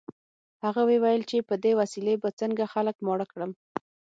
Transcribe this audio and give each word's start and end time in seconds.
هغه 0.63 0.81
ویې 0.87 0.99
ویل 1.03 1.23
چې 1.29 1.37
په 1.49 1.55
دې 1.63 1.71
وسیلې 1.79 2.13
به 2.21 2.29
څنګه 2.39 2.71
خلک 2.73 2.95
ماړه 3.05 3.25
کړم 3.31 3.51